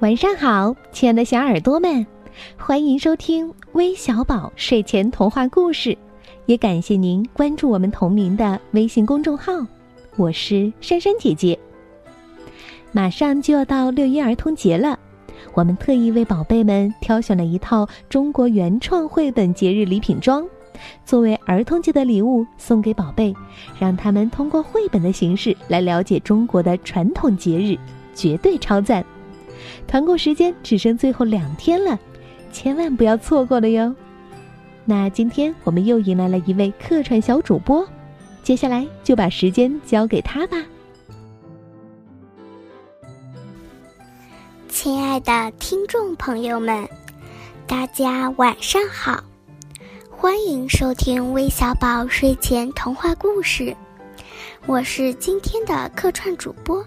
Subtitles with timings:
[0.00, 2.06] 晚上好，亲爱的小耳朵们，
[2.56, 5.98] 欢迎收听微小宝睡前童话故事，
[6.46, 9.52] 也感谢您关注我们同名的微信公众号。
[10.14, 11.58] 我是珊珊姐姐。
[12.92, 14.96] 马上就要到六一儿童节了，
[15.52, 20.46] 我们特意为宝贝们挑选了一套中国原创绘本节日礼品装，
[21.04, 23.34] 作为儿童节的礼物送给宝贝，
[23.80, 27.76] 让他们通过绘本的形式来了解中国的传统节日，
[28.14, 29.04] 绝对超赞！
[29.86, 31.98] 团购时间只剩最后两天了，
[32.52, 33.94] 千万不要错过了哟。
[34.84, 37.86] 那今天我们又迎来了一位客串小主播，
[38.42, 40.56] 接下来就把时间交给他吧。
[44.68, 46.88] 亲爱的听众朋友们，
[47.66, 49.22] 大家晚上好，
[50.08, 53.76] 欢迎收听微小宝睡前童话故事，
[54.66, 56.82] 我是今天的客串主播。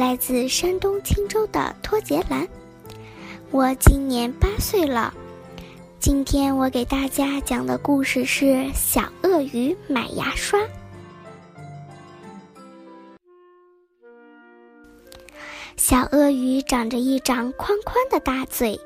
[0.00, 2.48] 来自山东青州的托杰兰，
[3.50, 5.12] 我今年八岁了。
[5.98, 10.58] 今天我给大家讲的故事是《小鳄鱼买牙刷》。
[15.76, 18.80] 小鳄鱼长着一张宽宽的大嘴，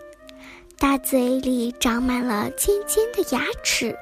[0.81, 3.97] 大嘴里长满了尖尖的牙齿。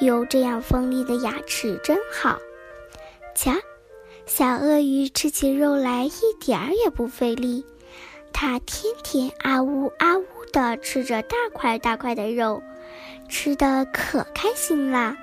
[0.00, 2.38] 有这样锋利的牙齿真好，
[3.34, 3.52] 瞧。
[4.26, 7.64] 小鳄鱼吃起肉来一点儿也不费力，
[8.32, 12.60] 它天天啊呜啊呜地吃着大块大块的肉，
[13.28, 15.16] 吃的可开心啦。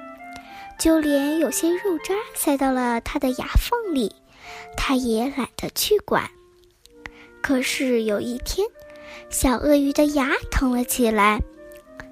[0.80, 4.16] 就连有些肉渣塞到了它的牙缝里，
[4.78, 6.30] 它也懒得去管。
[7.42, 8.66] 可是有一天，
[9.30, 11.42] 小鳄鱼的牙疼了起来，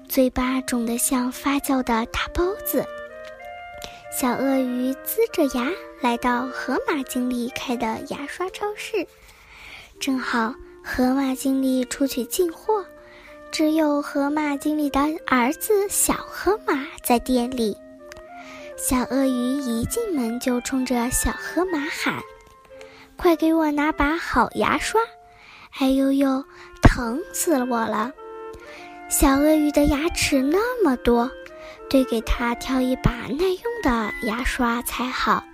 [0.08, 2.86] 嘴巴肿得像发酵的大包子。
[4.14, 9.06] 小鳄鱼呲着牙来到河马经理开的牙刷超市，
[9.98, 12.84] 正好河马经理出去进货，
[13.50, 17.74] 只有河马经理的儿子小河马在店里。
[18.76, 22.22] 小鳄鱼一进门就冲着小河马喊
[23.16, 25.00] ：“快给我拿把好牙刷！”
[25.80, 26.44] 哎呦呦，
[26.82, 28.12] 疼死我了！
[29.08, 31.30] 小鳄鱼的牙齿那么多。
[31.92, 35.44] 得给他挑一把耐用的牙刷才好。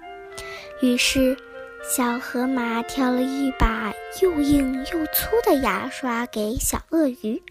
[0.80, 1.36] 于是，
[1.82, 7.42] 小河马挑了一把又硬又粗的牙刷给小鳄鱼。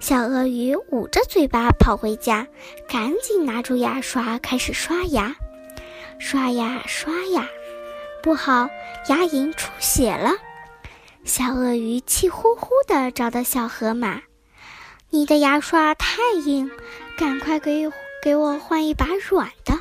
[0.00, 2.46] 小鳄鱼捂着嘴巴跑回家，
[2.88, 5.36] 赶紧拿出牙刷开始刷牙。
[6.18, 7.46] 刷呀刷呀，
[8.22, 8.70] 不好，
[9.10, 10.32] 牙龈出血了！
[11.24, 14.22] 小鳄鱼气呼呼地找到小河马
[15.10, 16.70] ：“你的牙刷太硬。”
[17.18, 17.90] 赶快给
[18.22, 19.76] 给我换一把软的。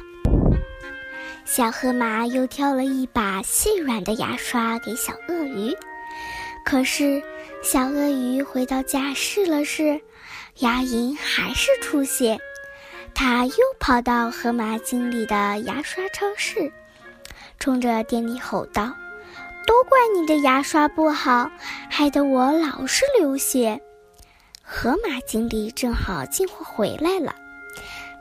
[1.45, 5.71] 小河马又挑了一把细软的牙刷给小鳄鱼，
[6.65, 7.21] 可是
[7.61, 10.01] 小鳄鱼回到家试了试，
[10.61, 12.39] 牙龈还是出血。
[13.13, 16.71] 他又跑到河马经理的牙刷超市，
[17.59, 18.91] 冲着店里吼道
[19.67, 21.51] ：“都怪你的牙刷不好，
[21.87, 23.79] 害得我老是流血。”
[24.69, 27.33] 河马经理正好进货回来了，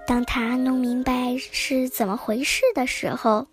[0.06, 3.48] 当他弄明白是怎么回事的时候，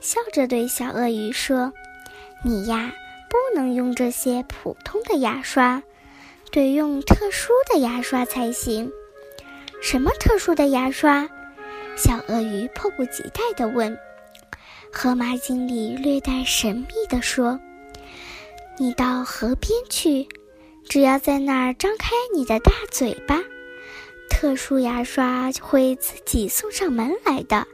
[0.00, 1.70] 笑着对小鳄鱼说
[2.42, 2.90] ：“你呀，
[3.28, 5.82] 不能用这些普通的牙刷，
[6.50, 8.90] 得用特殊的牙刷才行。
[9.82, 11.28] ”“什么特殊的牙刷？”
[11.94, 13.96] 小鳄鱼迫不及待地问。
[14.90, 17.60] 河马经理略带神秘地说
[18.78, 20.26] ：“你到河边去。”
[20.90, 23.40] 只要在那儿张开你的大嘴巴，
[24.28, 27.64] 特殊牙刷会自己送上门来的。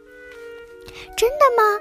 [1.17, 1.81] 真的吗？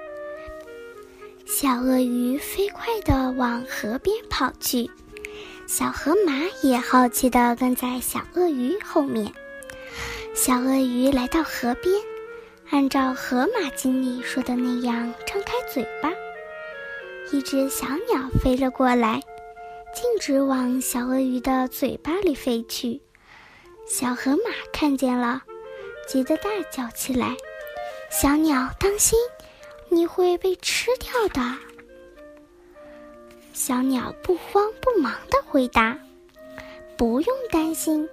[1.45, 4.89] 小鳄鱼飞快地往河边跑去，
[5.67, 6.31] 小河马
[6.63, 9.29] 也好奇地跟在小鳄鱼后面。
[10.33, 11.93] 小鳄鱼来到河边，
[12.69, 16.09] 按照河马经理说的那样张开嘴巴，
[17.33, 19.21] 一只小鸟飞了过来。
[19.95, 23.01] 径直往小鳄鱼的嘴巴里飞去，
[23.87, 25.41] 小河马看见了，
[26.05, 27.33] 急得大叫起来
[28.11, 29.17] ：“小鸟，当心，
[29.87, 31.57] 你会被吃掉的！”
[33.53, 35.97] 小鸟不慌不忙地回答
[36.97, 38.09] ：“不用担心，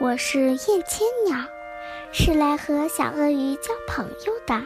[0.00, 1.42] 我是燕千鸟，
[2.12, 4.62] 是来和小鳄鱼交朋友的。”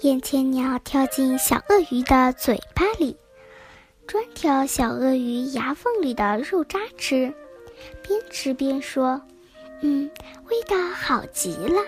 [0.00, 3.16] 燕千鸟跳进小鳄鱼的嘴巴里。
[4.06, 7.32] 专挑小鳄鱼牙缝里的肉渣吃，
[8.02, 9.20] 边吃边说
[9.82, 10.10] ：“嗯，
[10.48, 11.82] 味道好极了。”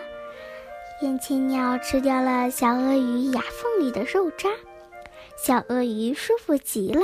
[1.03, 4.49] 燕青鸟吃掉了小鳄鱼牙缝里的肉渣，
[5.37, 7.03] 小鳄鱼舒服极了，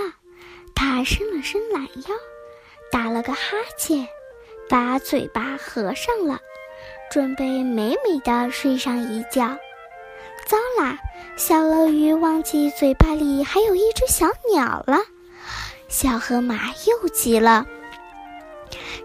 [0.74, 2.14] 它伸了伸懒腰，
[2.90, 3.40] 打了个哈
[3.76, 4.08] 欠，
[4.68, 6.40] 把嘴巴合上了，
[7.10, 9.58] 准备美美的睡上一觉。
[10.52, 10.98] 糟啦！
[11.34, 14.98] 小鳄鱼忘记嘴巴里还有一只小鸟了。
[15.88, 17.64] 小河马又急了。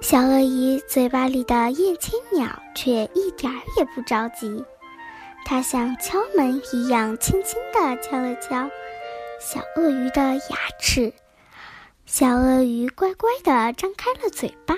[0.02, 4.66] 小鳄鱼嘴巴里的燕青鸟却一点儿也不着急，
[5.46, 8.70] 它像敲门一样轻轻地敲了敲
[9.40, 11.14] 小鳄鱼的牙齿。
[12.06, 14.78] 小鳄鱼乖乖地张开了嘴巴，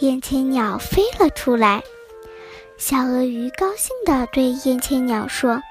[0.00, 1.82] 燕青鸟飞了出来。
[2.76, 5.62] 小鳄鱼高兴地对燕青鸟说：“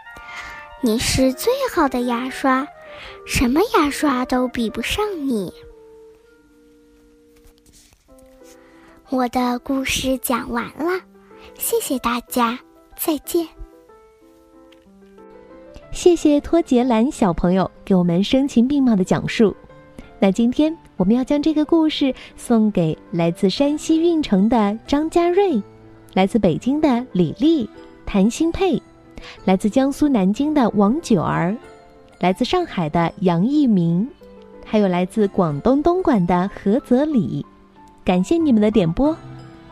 [0.79, 2.65] 你是最好的牙刷，
[3.25, 5.51] 什么牙刷都比不上你。”
[9.09, 11.01] 我的故事讲完了，
[11.57, 12.59] 谢谢大家，
[12.95, 13.47] 再见。
[15.91, 19.55] 谢谢托杰兰小朋友给我们声情并茂的讲述。
[20.19, 25.59] 那今天我们要将这个故事送给来自山西运城的张家瑞，
[26.13, 27.67] 来自北京的李丽、
[28.05, 28.79] 谭新佩，
[29.45, 31.55] 来自江苏南京的王九儿，
[32.19, 34.07] 来自上海的杨一鸣，
[34.65, 37.45] 还有来自广东东莞的何泽礼。
[38.03, 39.15] 感谢你们的点播，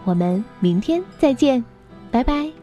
[0.03, 1.63] 我们明天再见，
[2.11, 2.54] 拜拜。